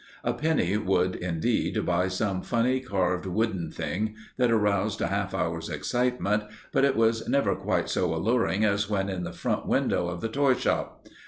A 0.23 0.33
penny 0.33 0.77
would, 0.77 1.13
indeed, 1.15 1.85
buy 1.85 2.07
some 2.07 2.41
funny 2.41 2.79
carved 2.79 3.27
wooden 3.27 3.69
thing 3.69 4.15
that 4.35 4.49
aroused 4.49 4.99
a 4.99 5.05
half 5.09 5.35
hour's 5.35 5.69
excitement, 5.69 6.41
but 6.71 6.83
it 6.83 6.95
was 6.95 7.29
never 7.29 7.53
quite 7.53 7.87
so 7.87 8.11
alluring 8.15 8.65
as 8.65 8.89
when 8.89 9.09
in 9.09 9.23
the 9.25 9.31
front 9.31 9.67
window 9.67 10.07
of 10.07 10.21
the 10.21 10.27
toy 10.29 10.55
shop. 10.55 11.05